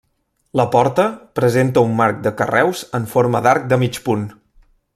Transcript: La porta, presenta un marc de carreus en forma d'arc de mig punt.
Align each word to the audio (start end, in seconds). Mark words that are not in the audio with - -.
La 0.59 0.63
porta, 0.75 1.03
presenta 1.39 1.83
un 1.89 1.93
marc 1.99 2.23
de 2.29 2.31
carreus 2.39 2.81
en 3.01 3.07
forma 3.13 3.43
d'arc 3.49 3.69
de 3.75 3.79
mig 3.85 4.01
punt. 4.09 4.25